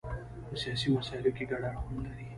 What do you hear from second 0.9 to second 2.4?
مسایلو کې ګډ اړخونه لري.